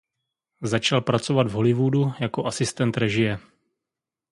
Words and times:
Začal 0.61 1.01
pracovat 1.01 1.47
v 1.47 1.51
Hollywoodu 1.51 2.13
jako 2.19 2.45
asistent 2.45 2.97
režie. 2.97 3.37